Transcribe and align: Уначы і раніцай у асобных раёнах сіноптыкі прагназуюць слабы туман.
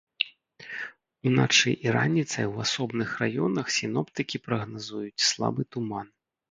Уначы 1.31 1.71
і 1.85 1.93
раніцай 1.97 2.45
у 2.55 2.57
асобных 2.65 3.09
раёнах 3.23 3.65
сіноптыкі 3.79 4.37
прагназуюць 4.49 5.25
слабы 5.33 5.61
туман. 5.75 6.07